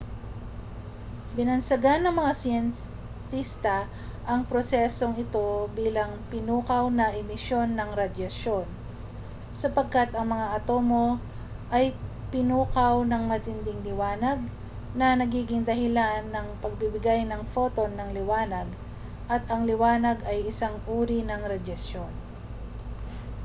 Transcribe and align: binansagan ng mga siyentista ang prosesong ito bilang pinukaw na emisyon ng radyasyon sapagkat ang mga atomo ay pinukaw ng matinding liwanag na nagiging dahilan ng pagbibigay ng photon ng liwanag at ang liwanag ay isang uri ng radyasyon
binansagan 1.37 1.99
ng 2.01 2.15
mga 2.25 2.33
siyentista 2.41 3.77
ang 4.31 4.39
prosesong 4.51 5.13
ito 5.25 5.47
bilang 5.79 6.11
pinukaw 6.33 6.83
na 6.97 7.05
emisyon 7.21 7.69
ng 7.77 7.89
radyasyon 8.01 8.65
sapagkat 9.61 10.09
ang 10.17 10.27
mga 10.33 10.47
atomo 10.57 11.05
ay 11.77 11.85
pinukaw 12.33 12.95
ng 13.05 13.23
matinding 13.31 13.79
liwanag 13.87 14.39
na 14.99 15.07
nagiging 15.21 15.61
dahilan 15.69 16.21
ng 16.33 16.47
pagbibigay 16.65 17.19
ng 17.25 17.41
photon 17.53 17.91
ng 17.95 18.09
liwanag 18.17 18.65
at 19.33 19.43
ang 19.53 19.61
liwanag 19.71 20.17
ay 20.31 20.37
isang 20.51 20.75
uri 20.97 21.19
ng 21.25 21.41
radyasyon 21.53 22.09